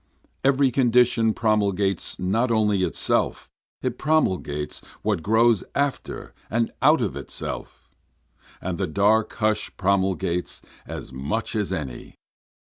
[0.43, 3.51] Every condition promulges not only itself,
[3.83, 7.87] it promulges what grows after and out of itself,
[8.59, 12.15] And the dark hush promulges as much as any.